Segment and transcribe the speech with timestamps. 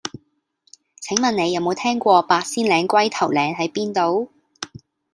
[0.99, 4.31] 請問你有無聽過八仙嶺龜頭嶺喺邊度